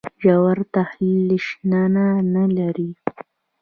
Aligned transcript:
ژور 0.21 0.57
تحلیل 0.75 1.29
شننه 1.45 2.07
نه 2.33 2.45
لري. 2.57 2.89